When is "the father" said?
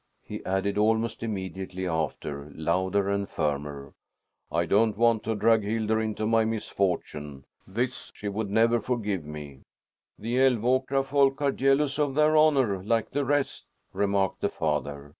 14.41-15.09